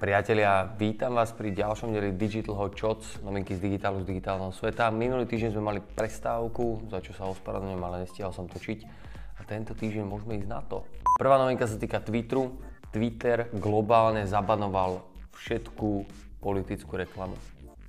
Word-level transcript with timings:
Priatelia, 0.00 0.64
vítam 0.80 1.12
vás 1.12 1.28
pri 1.36 1.52
ďalšom 1.52 1.92
dieli 1.92 2.16
Digital 2.16 2.56
Hot 2.56 2.72
Shots, 2.72 3.20
novinky 3.20 3.52
z 3.52 3.60
digitálu, 3.68 4.00
z 4.00 4.08
digitálneho 4.08 4.48
sveta. 4.48 4.88
Minulý 4.88 5.28
týždeň 5.28 5.52
sme 5.52 5.60
mali 5.60 5.80
prestávku, 5.84 6.88
za 6.88 7.04
čo 7.04 7.12
sa 7.12 7.28
ospravedlňujem, 7.28 7.84
ale 7.84 8.08
nestihal 8.08 8.32
som 8.32 8.48
točiť. 8.48 8.88
A 9.36 9.44
tento 9.44 9.76
týždeň 9.76 10.08
môžeme 10.08 10.40
ísť 10.40 10.48
na 10.48 10.64
to. 10.64 10.88
Prvá 11.20 11.36
novinka 11.36 11.68
sa 11.68 11.76
týka 11.76 12.00
Twitteru. 12.00 12.48
Twitter 12.96 13.52
globálne 13.52 14.24
zabanoval 14.24 15.04
všetku 15.36 16.08
politickú 16.40 16.96
reklamu. 16.96 17.36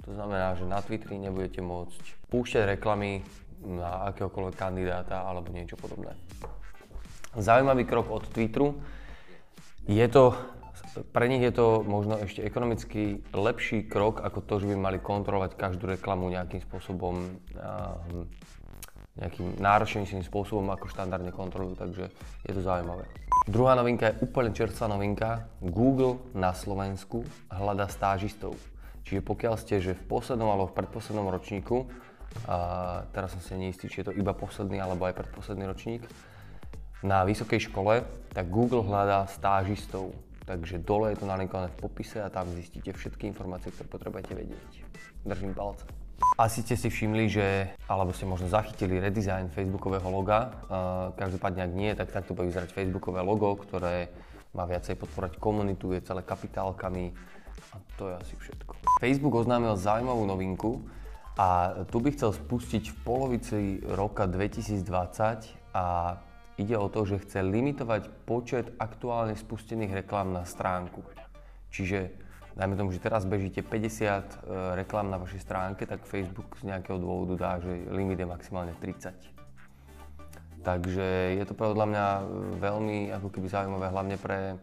To 0.03 0.11
znamená, 0.11 0.59
že 0.59 0.67
na 0.67 0.83
Twitteri 0.83 1.15
nebudete 1.15 1.63
môcť 1.63 2.27
púšťať 2.27 2.75
reklamy 2.75 3.23
na 3.63 4.11
akéhokoľvek 4.11 4.59
kandidáta 4.59 5.23
alebo 5.23 5.47
niečo 5.55 5.79
podobné. 5.79 6.11
Zaujímavý 7.39 7.87
krok 7.87 8.11
od 8.11 8.27
Twitteru. 8.27 8.75
Je 9.87 10.03
to 10.11 10.35
pre 11.11 11.25
nich 11.31 11.43
je 11.43 11.53
to 11.55 11.83
možno 11.87 12.19
ešte 12.19 12.43
ekonomicky 12.43 13.23
lepší 13.31 13.87
krok 13.87 14.23
ako 14.23 14.39
to, 14.43 14.53
že 14.63 14.67
by 14.71 14.75
mali 14.75 14.97
kontrolovať 14.99 15.55
každú 15.55 15.87
reklamu 15.87 16.27
nejakým 16.31 16.59
spôsobom, 16.63 17.39
nejakým 19.19 19.59
náročnejším 19.59 20.23
spôsobom, 20.23 20.67
ako 20.71 20.91
štandardne 20.91 21.31
kontrolujú, 21.35 21.75
takže 21.79 22.05
je 22.47 22.51
to 22.51 22.61
zaujímavé. 22.63 23.07
Druhá 23.49 23.73
novinka 23.73 24.13
je 24.13 24.19
úplne 24.21 24.53
čerstvá 24.53 24.85
novinka. 24.85 25.49
Google 25.59 26.21
na 26.37 26.53
Slovensku 26.53 27.25
hľada 27.49 27.89
stážistov. 27.89 28.53
Čiže 29.01 29.25
pokiaľ 29.25 29.55
ste 29.57 29.81
že 29.81 29.97
v 29.97 30.03
poslednom 30.05 30.45
alebo 30.45 30.69
v 30.69 30.77
predposlednom 30.77 31.27
ročníku, 31.27 31.89
a 32.47 33.03
teraz 33.11 33.35
som 33.35 33.43
si 33.43 33.57
neistý, 33.59 33.91
či 33.91 34.05
je 34.05 34.07
to 34.07 34.15
iba 34.15 34.31
posledný 34.31 34.79
alebo 34.79 35.03
aj 35.03 35.19
predposledný 35.19 35.67
ročník, 35.67 36.05
na 37.01 37.25
vysokej 37.25 37.67
škole, 37.67 38.05
tak 38.31 38.45
Google 38.47 38.85
hľadá 38.85 39.25
stážistov. 39.25 40.13
Takže 40.45 40.81
dole 40.81 41.13
je 41.13 41.21
to 41.21 41.29
nalinkované 41.29 41.69
v 41.69 41.77
popise 41.77 42.17
a 42.17 42.33
tam 42.33 42.49
zistíte 42.51 42.91
všetky 42.91 43.29
informácie, 43.29 43.69
ktoré 43.71 43.87
potrebujete 43.87 44.33
vedieť. 44.33 44.71
Držím 45.21 45.53
palce. 45.53 45.85
Asi 46.37 46.61
ste 46.65 46.77
si 46.77 46.89
všimli, 46.89 47.25
že, 47.29 47.47
alebo 47.89 48.13
ste 48.13 48.29
možno 48.29 48.49
zachytili 48.49 49.01
redesign 49.01 49.49
Facebookového 49.53 50.05
loga. 50.09 50.53
každopádne, 51.17 51.61
ak 51.65 51.73
nie, 51.73 51.91
tak 51.93 52.13
takto 52.13 52.33
bude 52.37 52.49
vyzerať 52.49 52.73
Facebookové 52.73 53.21
logo, 53.21 53.57
ktoré 53.57 54.09
má 54.51 54.67
viacej 54.67 54.99
podporať 54.99 55.37
komunitu, 55.37 55.93
je 55.95 56.03
celé 56.03 56.21
kapitálkami 56.25 57.13
a 57.71 57.75
to 57.95 58.11
je 58.11 58.15
asi 58.19 58.33
všetko. 58.35 58.73
Facebook 58.99 59.35
oznámil 59.37 59.79
zaujímavú 59.79 60.27
novinku 60.27 60.83
a 61.39 61.79
tu 61.87 62.03
by 62.03 62.11
chcel 62.11 62.35
spustiť 62.35 62.91
v 62.91 62.97
polovici 63.05 63.59
roka 63.95 64.27
2020 64.27 64.83
a 65.71 66.17
Ide 66.61 66.77
o 66.77 66.93
to, 66.93 67.09
že 67.09 67.25
chce 67.25 67.41
limitovať 67.41 68.29
počet 68.29 68.69
aktuálne 68.77 69.33
spustených 69.33 70.05
reklám 70.05 70.29
na 70.29 70.45
stránku. 70.45 71.01
Čiže 71.73 72.13
dajme 72.53 72.77
tomu, 72.77 72.93
že 72.93 73.01
teraz 73.01 73.25
bežíte 73.25 73.65
50 73.65 73.73
e, 73.73 74.13
reklám 74.77 75.09
na 75.09 75.17
vašej 75.17 75.41
stránke, 75.41 75.89
tak 75.89 76.05
Facebook 76.05 76.53
z 76.61 76.69
nejakého 76.69 77.01
dôvodu 77.01 77.33
dá, 77.33 77.51
že 77.57 77.89
limit 77.89 78.21
je 78.21 78.29
maximálne 78.29 78.77
30. 78.77 79.09
Takže 80.61 81.41
je 81.41 81.43
to 81.49 81.57
podľa 81.57 81.85
mňa 81.89 82.05
veľmi 82.61 83.09
ako 83.09 83.33
keby 83.33 83.49
zaujímavé, 83.49 83.89
hlavne 83.89 84.21
pre 84.21 84.61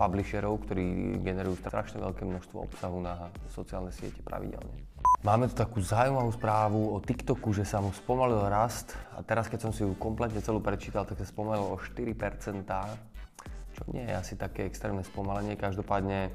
publisherov, 0.00 0.64
ktorí 0.64 1.20
generujú 1.20 1.60
strašne 1.60 2.00
veľké 2.00 2.24
množstvo 2.24 2.56
obsahu 2.56 3.04
na 3.04 3.28
sociálne 3.52 3.92
siete 3.92 4.24
pravidelne. 4.24 4.72
Máme 5.24 5.48
tu 5.48 5.56
takú 5.56 5.80
zaujímavú 5.80 6.36
správu 6.36 6.92
o 6.92 7.00
TikToku, 7.00 7.56
že 7.56 7.64
sa 7.64 7.80
mu 7.80 7.96
spomalil 7.96 8.44
rast 8.44 8.92
a 9.16 9.24
teraz 9.24 9.48
keď 9.48 9.56
som 9.64 9.72
si 9.72 9.80
ju 9.80 9.96
kompletne 9.96 10.44
celú 10.44 10.60
prečítal, 10.60 11.08
tak 11.08 11.16
sa 11.16 11.24
spomalil 11.24 11.64
o 11.64 11.80
4%, 11.80 12.12
čo 13.72 13.82
nie 13.88 14.04
je 14.04 14.12
asi 14.12 14.36
také 14.36 14.68
extrémne 14.68 15.00
spomalenie. 15.00 15.56
Každopádne 15.56 16.28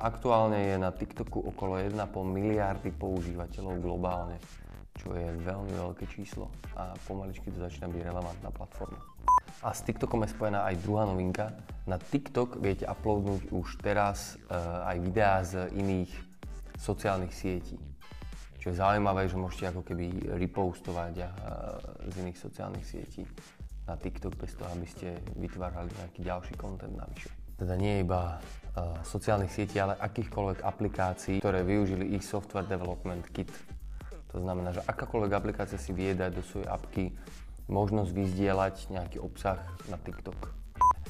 aktuálne 0.00 0.72
je 0.72 0.76
na 0.80 0.96
TikToku 0.96 1.44
okolo 1.52 1.76
1,5 1.76 2.00
miliardy 2.24 2.88
používateľov 2.88 3.84
globálne, 3.84 4.40
čo 4.96 5.12
je 5.12 5.36
veľmi 5.36 5.76
veľké 5.76 6.08
číslo 6.08 6.48
a 6.80 6.96
pomaličky 7.04 7.52
to 7.52 7.60
začína 7.60 7.92
byť 7.92 8.00
relevantná 8.00 8.48
platforma. 8.48 8.96
A 9.60 9.76
s 9.76 9.84
TikTokom 9.84 10.24
je 10.24 10.32
spojená 10.32 10.64
aj 10.72 10.80
druhá 10.80 11.04
novinka. 11.04 11.52
Na 11.84 12.00
TikTok 12.00 12.64
viete 12.64 12.88
uploadnúť 12.88 13.52
už 13.52 13.76
teraz 13.84 14.40
aj 14.88 14.96
videá 15.04 15.44
z 15.44 15.68
iných 15.76 16.29
sociálnych 16.80 17.36
sietí. 17.36 17.76
Čo 18.60 18.72
je 18.72 18.80
zaujímavé, 18.80 19.28
že 19.28 19.36
môžete 19.36 19.72
ako 19.72 19.84
keby 19.84 20.36
repostovať 20.36 21.14
a, 21.24 21.28
z 22.08 22.14
iných 22.24 22.38
sociálnych 22.40 22.84
sietí 22.84 23.24
na 23.88 23.96
TikTok 23.96 24.36
bez 24.36 24.52
toho, 24.56 24.68
aby 24.72 24.86
ste 24.88 25.16
vytvárali 25.36 25.88
nejaký 25.92 26.20
ďalší 26.24 26.54
content 26.56 26.96
navyše. 26.96 27.28
Teda 27.56 27.76
nie 27.76 28.00
iba 28.00 28.40
uh, 28.40 29.00
sociálnych 29.04 29.52
sietí, 29.52 29.76
ale 29.76 29.96
akýchkoľvek 30.00 30.64
aplikácií, 30.64 31.36
ktoré 31.44 31.60
využili 31.60 32.16
ich 32.16 32.24
software 32.24 32.64
development 32.64 33.28
kit. 33.32 33.52
To 34.32 34.40
znamená, 34.40 34.72
že 34.72 34.80
akákoľvek 34.86 35.32
aplikácia 35.36 35.76
si 35.76 35.92
vie 35.92 36.16
dať 36.16 36.30
do 36.38 36.42
svojej 36.44 36.68
apky 36.70 37.04
možnosť 37.68 38.10
vyzdielať 38.14 38.76
nejaký 38.94 39.18
obsah 39.20 39.58
na 39.90 39.98
TikTok. 39.98 40.38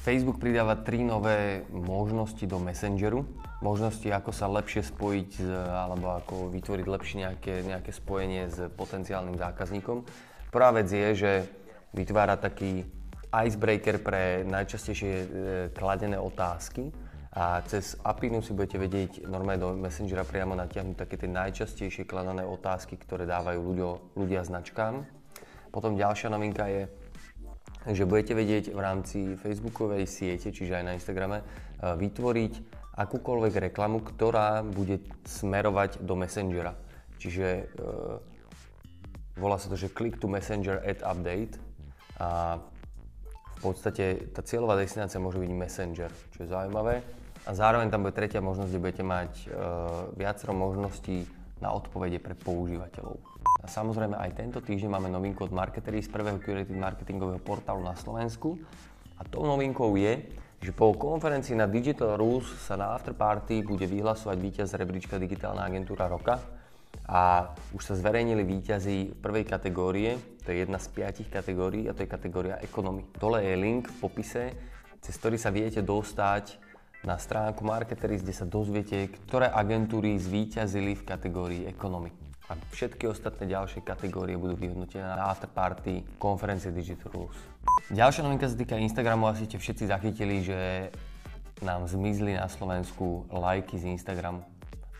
Facebook 0.01 0.41
pridáva 0.41 0.81
tri 0.81 1.05
nové 1.05 1.61
možnosti 1.69 2.41
do 2.49 2.57
Messengeru. 2.57 3.21
Možnosti, 3.61 4.09
ako 4.09 4.33
sa 4.33 4.49
lepšie 4.49 4.81
spojiť 4.81 5.45
alebo 5.69 6.17
ako 6.17 6.49
vytvoriť 6.49 6.85
lepšie 6.89 7.17
nejaké, 7.21 7.53
nejaké 7.61 7.93
spojenie 7.93 8.49
s 8.49 8.65
potenciálnym 8.73 9.37
zákazníkom. 9.37 10.01
Prvá 10.49 10.73
vec 10.73 10.89
je, 10.89 11.13
že 11.13 11.31
vytvára 11.93 12.33
taký 12.41 12.81
icebreaker 13.29 14.01
pre 14.01 14.41
najčastejšie 14.43 15.13
e, 15.13 15.25
kladené 15.71 16.17
otázky 16.17 16.89
a 17.31 17.61
cez 17.63 17.95
Apinu 18.03 18.43
si 18.43 18.51
budete 18.51 18.75
vedieť 18.81 19.29
normálne 19.29 19.61
do 19.61 19.69
Messengera 19.77 20.27
priamo 20.27 20.57
natiahnuť 20.57 20.97
také 20.97 21.15
tie 21.15 21.29
najčastejšie 21.31 22.09
kladené 22.09 22.43
otázky, 22.43 22.97
ktoré 22.99 23.23
dávajú 23.23 23.59
ľudia, 23.63 23.89
ľudia 24.17 24.41
značkám. 24.43 25.05
Potom 25.71 25.95
ďalšia 25.95 26.27
novinka 26.27 26.67
je, 26.67 26.91
že 27.89 28.05
budete 28.05 28.37
vedieť 28.37 28.63
v 28.73 28.79
rámci 28.79 29.17
Facebookovej 29.41 30.05
siete, 30.05 30.53
čiže 30.53 30.77
aj 30.77 30.85
na 30.85 30.93
Instagrame, 30.93 31.41
e, 31.41 31.45
vytvoriť 31.81 32.53
akúkoľvek 32.93 33.73
reklamu, 33.73 34.05
ktorá 34.05 34.61
bude 34.61 35.01
smerovať 35.25 36.05
do 36.05 36.13
Messengera. 36.13 36.77
Čiže 37.17 37.47
e, 37.49 37.63
volá 39.41 39.57
sa 39.57 39.71
to, 39.71 39.77
že 39.79 39.89
click 39.89 40.21
to 40.21 40.29
Messenger 40.29 40.77
ad 40.85 41.01
update 41.01 41.57
a 42.21 42.61
v 43.57 43.59
podstate 43.61 44.33
tá 44.33 44.41
cieľová 44.41 44.77
destinácia 44.77 45.21
môže 45.21 45.41
byť 45.41 45.51
Messenger, 45.53 46.11
čo 46.33 46.39
je 46.45 46.49
zaujímavé. 46.49 47.01
A 47.45 47.57
zároveň 47.57 47.89
tam 47.89 48.05
bude 48.05 48.13
tretia 48.13 48.41
možnosť, 48.41 48.69
kde 48.69 48.83
budete 48.83 49.05
mať 49.05 49.31
e, 49.33 49.45
viacero 50.21 50.53
možností 50.53 51.25
na 51.61 51.71
odpovede 51.71 52.17
pre 52.17 52.33
používateľov. 52.33 53.21
A 53.61 53.69
samozrejme 53.69 54.17
aj 54.17 54.33
tento 54.33 54.59
týždeň 54.59 54.89
máme 54.89 55.13
novinku 55.13 55.45
od 55.45 55.53
Marketery 55.53 56.01
z 56.01 56.09
prvého 56.09 56.41
curated 56.41 56.73
marketingového 56.73 57.37
portálu 57.37 57.85
na 57.85 57.93
Slovensku. 57.93 58.57
A 59.15 59.23
tou 59.23 59.45
novinkou 59.45 59.93
je, 60.01 60.25
že 60.61 60.73
po 60.73 60.97
konferencii 60.97 61.53
na 61.53 61.69
Digital 61.69 62.17
Rules 62.17 62.49
sa 62.65 62.73
na 62.73 62.97
Afterparty 62.97 63.61
bude 63.61 63.85
vyhlasovať 63.85 64.37
víťaz 64.41 64.73
rebríčka 64.73 65.21
Digitálna 65.21 65.61
agentúra 65.61 66.09
roka. 66.09 66.41
A 67.05 67.53
už 67.73 67.81
sa 67.85 67.93
zverejnili 67.93 68.41
víťazi 68.41 69.13
prvej 69.21 69.45
kategórie, 69.45 70.17
to 70.41 70.53
je 70.53 70.65
jedna 70.65 70.81
z 70.81 70.89
piatich 70.89 71.29
kategórií 71.29 71.85
a 71.85 71.93
to 71.93 72.01
je 72.01 72.09
kategória 72.09 72.57
ekonomy. 72.65 73.05
Dole 73.13 73.45
je 73.45 73.55
link 73.57 73.89
v 73.89 73.97
popise, 74.01 74.43
cez 75.01 75.13
ktorý 75.21 75.37
sa 75.37 75.53
viete 75.53 75.85
dostať 75.85 76.70
na 77.01 77.17
stránku 77.17 77.65
Marketery, 77.65 78.21
kde 78.21 78.33
sa 78.33 78.45
dozviete, 78.45 79.09
ktoré 79.27 79.49
agentúry 79.49 80.17
zvíťazili 80.21 80.93
v 80.97 81.03
kategórii 81.05 81.63
ekonomy 81.65 82.13
a 82.51 82.59
všetky 82.75 83.07
ostatné 83.07 83.47
ďalšie 83.47 83.79
kategórie 83.79 84.35
budú 84.35 84.59
vyhodnotené 84.59 85.07
na 85.07 85.31
afterparty 85.31 86.03
konferencie 86.19 86.75
Digital 86.75 87.07
Rules. 87.15 87.39
Ďalšia 87.87 88.27
novinka 88.27 88.51
sa 88.51 88.59
týka 88.59 88.75
Instagramu, 88.75 89.31
asi 89.31 89.47
ste 89.47 89.55
všetci 89.55 89.87
zachytili, 89.87 90.43
že 90.43 90.91
nám 91.63 91.87
zmizli 91.87 92.35
na 92.35 92.51
Slovensku 92.51 93.23
lajky 93.31 93.79
z 93.79 93.95
Instagramu. 93.95 94.43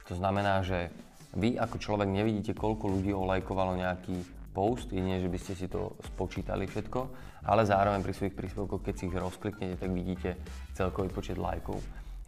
To 0.07 0.15
znamená, 0.15 0.63
že 0.63 0.95
vy 1.36 1.59
ako 1.59 1.75
človek 1.75 2.07
nevidíte, 2.07 2.56
koľko 2.56 2.88
ľudí 2.88 3.12
olajkovalo 3.12 3.75
nejaký 3.75 4.15
post, 4.51 4.92
jedine, 4.92 5.24
že 5.24 5.31
by 5.31 5.39
ste 5.39 5.53
si 5.56 5.68
to 5.71 5.95
spočítali 6.13 6.68
všetko, 6.68 7.00
ale 7.48 7.63
zároveň 7.63 8.03
pri 8.03 8.13
svojich 8.13 8.36
príspevkoch, 8.36 8.83
keď 8.83 8.94
si 8.95 9.07
ich 9.07 9.15
rozkliknete, 9.15 9.75
tak 9.80 9.92
vidíte 9.92 10.30
celkový 10.75 11.09
počet 11.09 11.39
lajkov. 11.39 11.80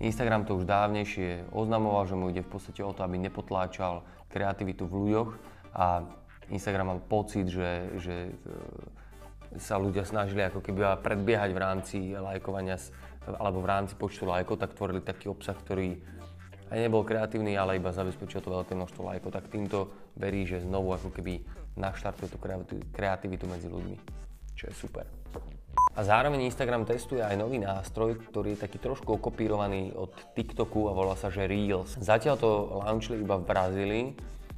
Instagram 0.01 0.47
to 0.47 0.57
už 0.57 0.65
dávnejšie 0.65 1.53
oznamoval, 1.53 2.09
že 2.09 2.17
mu 2.17 2.33
ide 2.33 2.41
v 2.41 2.51
podstate 2.57 2.81
o 2.81 2.91
to, 2.95 3.05
aby 3.05 3.21
nepotláčal 3.21 4.01
kreativitu 4.33 4.89
v 4.89 4.93
ľuďoch 5.05 5.29
a 5.77 6.01
Instagram 6.49 6.97
mal 6.97 6.99
pocit, 6.99 7.47
že, 7.47 7.93
že 8.01 8.15
e, 8.27 9.61
sa 9.61 9.77
ľudia 9.77 10.03
snažili 10.03 10.41
ako 10.43 10.65
keby 10.65 10.99
predbiehať 10.99 11.49
v 11.53 11.61
rámci 11.61 11.97
lajkovania 12.17 12.75
alebo 13.39 13.63
v 13.63 13.69
rámci 13.69 13.93
počtu 13.95 14.27
lajkov, 14.27 14.59
tak 14.59 14.75
tvorili 14.75 14.99
taký 14.99 15.31
obsah, 15.31 15.55
ktorý 15.55 15.95
aj 16.69 16.77
nebol 16.79 17.03
kreatívny, 17.03 17.57
ale 17.57 17.81
iba 17.81 17.91
zabezpečil 17.91 18.39
to 18.39 18.53
veľké 18.53 18.77
množstvo 18.77 19.01
lajkov, 19.03 19.35
tak 19.35 19.51
týmto 19.51 19.91
verí, 20.15 20.47
že 20.47 20.63
znovu 20.63 20.95
ako 20.95 21.09
keby 21.11 21.43
naštartuje 21.75 22.29
tú 22.29 22.37
kreativitu 22.93 23.49
medzi 23.49 23.67
ľuďmi, 23.67 23.97
čo 24.53 24.69
je 24.69 24.75
super. 24.75 25.05
A 25.93 26.01
zároveň 26.01 26.49
Instagram 26.49 26.89
testuje 26.89 27.21
aj 27.21 27.37
nový 27.37 27.61
nástroj, 27.61 28.17
ktorý 28.29 28.57
je 28.57 28.65
taký 28.65 28.81
trošku 28.81 29.21
okopírovaný 29.21 29.93
od 29.93 30.09
TikToku 30.33 30.89
a 30.89 30.93
volá 30.93 31.13
sa, 31.13 31.29
že 31.29 31.45
Reels. 31.45 31.97
Zatiaľ 32.01 32.35
to 32.37 32.49
launchili 32.81 33.21
iba 33.21 33.37
v 33.37 33.45
Brazílii 33.45 34.05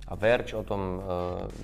a 0.07 0.13
Verge 0.15 0.55
o 0.55 0.63
tom 0.63 0.79
e, 0.79 0.99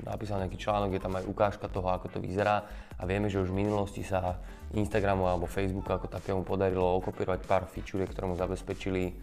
napísal 0.04 0.44
nejaký 0.44 0.60
článok, 0.60 0.98
je 0.98 1.04
tam 1.04 1.16
aj 1.16 1.24
ukážka 1.24 1.72
toho, 1.72 1.88
ako 1.88 2.12
to 2.12 2.20
vyzerá 2.20 2.68
a 3.00 3.04
vieme, 3.08 3.32
že 3.32 3.40
už 3.40 3.54
v 3.54 3.64
minulosti 3.64 4.04
sa 4.04 4.44
Instagramu 4.76 5.24
alebo 5.30 5.48
Facebooku 5.48 5.88
ako 5.88 6.12
takému 6.12 6.42
podarilo 6.44 7.00
okopírovať 7.00 7.40
pár 7.48 7.64
feature, 7.70 8.08
ktoré 8.10 8.28
mu 8.28 8.36
zabezpečili 8.36 9.14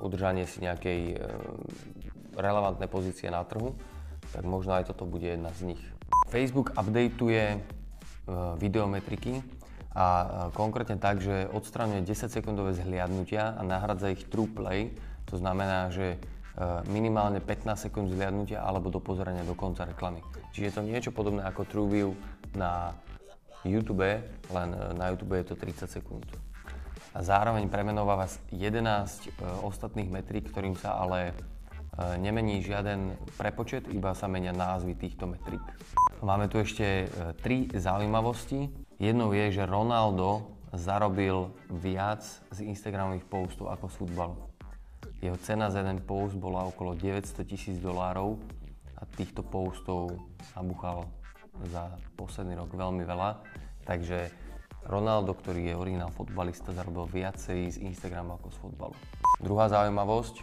udržanie 0.00 0.48
si 0.48 0.64
nejakej 0.64 1.00
uh, 1.16 1.20
relevantnej 2.36 2.88
pozície 2.88 3.28
na 3.28 3.44
trhu, 3.44 3.76
tak 4.32 4.48
možno 4.48 4.72
aj 4.72 4.88
toto 4.88 5.04
bude 5.04 5.28
jedna 5.28 5.52
z 5.52 5.74
nich. 5.74 5.82
Facebook 6.32 6.72
updateuje 6.72 7.60
uh, 7.60 8.56
videometriky 8.56 9.44
a 9.92 10.06
uh, 10.08 10.24
konkrétne 10.56 10.96
tak, 10.96 11.20
že 11.20 11.44
odstraňuje 11.52 12.08
10 12.08 12.32
sekundové 12.32 12.72
zhliadnutia 12.72 13.52
a 13.52 13.60
nahradza 13.60 14.08
ich 14.08 14.24
true 14.32 14.48
play, 14.48 14.96
to 15.28 15.36
znamená, 15.36 15.92
že 15.92 16.16
uh, 16.16 16.80
minimálne 16.88 17.44
15 17.44 17.92
sekúnd 17.92 18.08
zhliadnutia 18.08 18.64
alebo 18.64 18.88
do 18.88 19.00
pozerania 19.04 19.44
do 19.44 19.52
konca 19.52 19.84
reklamy. 19.84 20.24
Čiže 20.56 20.64
je 20.64 20.74
to 20.74 20.82
niečo 20.88 21.10
podobné 21.12 21.44
ako 21.44 21.68
TrueView 21.68 22.16
na 22.56 22.96
YouTube, 23.68 24.08
len 24.48 24.68
na 24.96 25.12
YouTube 25.12 25.36
je 25.36 25.52
to 25.52 25.54
30 25.54 26.00
sekúnd 26.00 26.24
a 27.12 27.18
zároveň 27.20 27.68
premenováva 27.68 28.24
11 28.48 28.56
e, 28.56 29.30
ostatných 29.60 30.08
metrík, 30.08 30.48
ktorým 30.48 30.72
sa 30.72 30.96
ale 30.96 31.32
e, 31.32 31.34
nemení 32.16 32.64
žiaden 32.64 33.12
prepočet, 33.36 33.84
iba 33.92 34.16
sa 34.16 34.32
menia 34.32 34.56
názvy 34.56 34.96
týchto 34.96 35.28
metrík. 35.28 35.60
Máme 36.24 36.48
tu 36.48 36.56
ešte 36.56 37.04
e, 37.04 37.06
tri 37.44 37.68
zaujímavosti. 37.68 38.72
Jednou 38.96 39.36
je, 39.36 39.60
že 39.60 39.68
Ronaldo 39.68 40.56
zarobil 40.72 41.52
viac 41.68 42.24
z 42.48 42.58
Instagramových 42.64 43.28
postov 43.28 43.68
ako 43.68 43.86
z 43.92 43.96
futbalu. 44.00 44.36
Jeho 45.20 45.36
cena 45.44 45.68
za 45.68 45.84
jeden 45.84 46.00
post 46.00 46.34
bola 46.34 46.64
okolo 46.64 46.96
900 46.96 47.44
tisíc 47.44 47.76
dolárov 47.76 48.40
a 48.96 49.04
týchto 49.04 49.44
postov 49.44 50.16
nabuchal 50.56 51.06
za 51.68 51.92
posledný 52.16 52.56
rok 52.56 52.72
veľmi 52.72 53.04
veľa. 53.04 53.44
Takže 53.84 54.41
Ronaldo, 54.86 55.34
ktorý 55.38 55.70
je 55.70 55.74
originál 55.78 56.10
fotbalista, 56.10 56.74
zarobil 56.74 57.06
viacej 57.06 57.74
z 57.74 57.76
Instagramu 57.82 58.38
ako 58.38 58.48
z 58.50 58.56
futbalu. 58.58 58.96
Druhá 59.38 59.70
zaujímavosť 59.70 60.42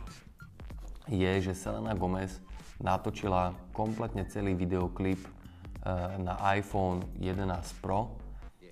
je, 1.11 1.31
že 1.43 1.53
Selena 1.57 1.95
Gomez 1.95 2.39
natočila 2.79 3.51
kompletne 3.75 4.23
celý 4.31 4.55
videoklip 4.55 5.19
eh, 5.19 6.15
na 6.23 6.39
iPhone 6.55 7.03
11 7.19 7.83
Pro 7.83 8.19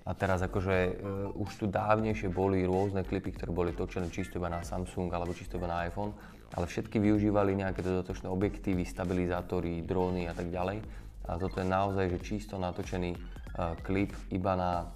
a 0.08 0.16
teraz 0.16 0.40
akože 0.40 0.76
uh, 0.88 1.36
už 1.36 1.50
tu 1.60 1.64
dávnejšie 1.68 2.32
boli 2.32 2.64
rôzne 2.64 3.04
klipy, 3.04 3.28
ktoré 3.28 3.52
boli 3.52 3.76
točené 3.76 4.08
čisto 4.08 4.40
iba 4.40 4.48
na 4.48 4.64
Samsung 4.64 5.12
alebo 5.12 5.36
čisto 5.36 5.60
iba 5.60 5.68
na 5.68 5.84
iPhone, 5.84 6.16
ale 6.56 6.64
všetky 6.64 6.96
využívali 6.96 7.52
nejaké 7.52 7.84
dodatočné 7.84 8.24
objektívy, 8.24 8.88
stabilizátory, 8.88 9.84
dróny 9.84 10.24
a 10.24 10.32
tak 10.32 10.48
ďalej. 10.48 10.80
A 11.28 11.36
toto 11.36 11.60
je 11.60 11.68
naozaj 11.68 12.08
že 12.08 12.24
čisto 12.24 12.56
natočený 12.56 13.12
uh, 13.12 13.76
klip 13.84 14.16
iba 14.32 14.56
na 14.56 14.88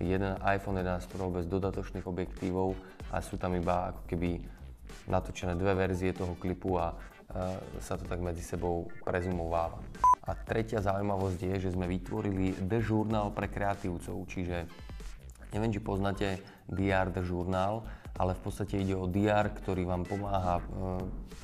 jeden 0.00 0.36
iPhone 0.44 0.80
11 0.80 1.08
Pro 1.08 1.32
bez 1.32 1.48
dodatočných 1.48 2.04
objektívov 2.04 2.76
a 3.08 3.24
sú 3.24 3.40
tam 3.40 3.56
iba 3.56 3.94
ako 3.94 4.02
keby 4.04 4.30
natočené 5.08 5.54
dve 5.56 5.72
verzie 5.72 6.12
toho 6.12 6.34
klipu 6.36 6.76
a 6.76 6.92
e, 6.92 6.96
sa 7.80 7.96
to 7.96 8.04
tak 8.04 8.20
medzi 8.20 8.42
sebou 8.42 8.90
prezumováva. 9.06 9.78
A 10.26 10.34
tretia 10.34 10.82
zaujímavosť 10.82 11.40
je, 11.40 11.54
že 11.68 11.74
sme 11.74 11.86
vytvorili 11.86 12.58
The 12.58 12.82
Journal 12.82 13.30
pre 13.30 13.46
kreatívcov, 13.46 14.26
čiže 14.26 14.66
neviem, 15.54 15.70
či 15.70 15.80
poznáte 15.80 16.42
DR 16.66 17.14
The 17.14 17.22
Journal, 17.22 17.86
ale 18.16 18.32
v 18.34 18.40
podstate 18.42 18.80
ide 18.80 18.96
o 18.96 19.06
DR, 19.06 19.52
ktorý 19.52 19.86
vám 19.86 20.04
pomáha 20.04 20.58
e, 20.58 20.64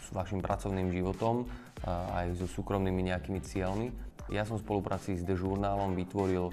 s 0.03 0.09
vašim 0.11 0.43
pracovným 0.43 0.91
životom, 0.91 1.45
e, 1.45 1.87
aj 1.89 2.37
so 2.37 2.47
súkromnými 2.51 3.09
nejakými 3.09 3.41
cieľmi. 3.41 3.95
Ja 4.31 4.45
som 4.45 4.59
v 4.59 4.65
spolupráci 4.67 5.17
s 5.17 5.23
The 5.23 5.39
Journalom 5.39 5.95
vytvoril 5.95 6.51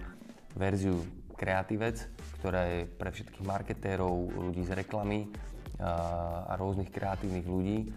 verziu 0.57 1.18
kreatívec, 1.39 1.95
ktorá 2.39 2.67
je 2.67 2.79
pre 2.83 3.15
všetkých 3.15 3.47
marketérov, 3.47 4.11
ľudí 4.35 4.67
z 4.67 4.75
reklamy 4.75 5.31
a, 5.79 6.51
a 6.51 6.53
rôznych 6.59 6.91
kreatívnych 6.91 7.47
ľudí. 7.47 7.87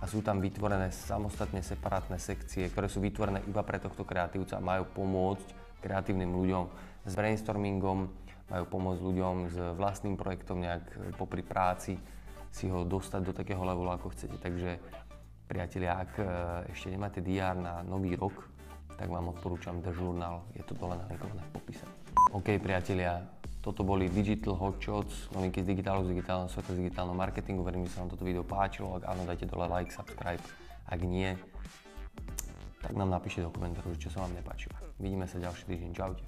A 0.00 0.08
sú 0.08 0.24
tam 0.24 0.40
vytvorené 0.40 0.92
samostatne 0.92 1.60
separátne 1.60 2.16
sekcie, 2.16 2.68
ktoré 2.72 2.88
sú 2.88 3.04
vytvorené 3.04 3.44
iba 3.44 3.60
pre 3.60 3.80
tohto 3.80 4.04
kreatívca 4.04 4.56
a 4.56 4.64
majú 4.64 4.88
pomôcť 4.92 5.48
kreatívnym 5.84 6.32
ľuďom 6.32 6.64
s 7.04 7.12
brainstormingom, 7.12 8.08
majú 8.48 8.64
pomôcť 8.68 9.00
ľuďom 9.00 9.34
s 9.52 9.56
vlastným 9.76 10.16
projektom 10.16 10.64
nejak 10.64 11.16
popri 11.20 11.44
práci 11.44 12.00
si 12.56 12.72
ho 12.72 12.88
dostať 12.88 13.20
do 13.20 13.32
takého 13.36 13.60
levelu, 13.60 13.92
ako 13.92 14.16
chcete. 14.16 14.40
Takže 14.40 14.80
priatelia, 15.44 16.00
ak 16.00 16.12
e, 16.16 16.24
ešte 16.72 16.88
nemáte 16.88 17.20
DR 17.20 17.52
na 17.52 17.84
nový 17.84 18.16
rok, 18.16 18.32
tak 18.94 19.10
vám 19.10 19.34
odporúčam 19.34 19.82
The 19.82 19.90
Journal, 19.90 20.46
je 20.54 20.62
to 20.62 20.78
dole 20.78 20.94
nalinkované 20.94 21.42
v 21.42 21.50
popise. 21.58 21.86
OK 22.30 22.62
priatelia, 22.62 23.26
toto 23.66 23.82
boli 23.82 24.06
Digital 24.06 24.54
Hot 24.54 24.78
Shots, 24.78 25.26
novinky 25.34 25.58
z 25.66 25.74
digitálu, 25.74 26.06
z 26.06 26.14
digitálneho 26.14 26.46
sveta, 26.46 26.70
z 26.70 26.86
digitálneho 26.86 27.18
marketingu. 27.18 27.66
Verím, 27.66 27.90
že 27.90 27.98
sa 27.98 28.06
vám 28.06 28.14
toto 28.14 28.22
video 28.22 28.46
páčilo. 28.46 28.94
Ak 28.94 29.10
áno, 29.10 29.26
dajte 29.26 29.50
dole 29.50 29.66
like, 29.66 29.90
subscribe. 29.90 30.38
Ak 30.86 31.02
nie, 31.02 31.34
tak 32.78 32.94
nám 32.94 33.10
napíšte 33.10 33.42
do 33.42 33.50
komentáru, 33.50 33.90
čo 33.98 34.06
sa 34.06 34.22
vám 34.22 34.38
nepáčilo. 34.38 34.78
Vidíme 35.02 35.26
sa 35.26 35.42
ďalší 35.42 35.66
týždeň. 35.66 35.90
Čaute. 35.98 36.22